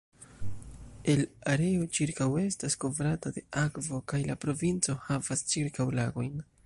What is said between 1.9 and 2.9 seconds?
ĉirkaŭ estas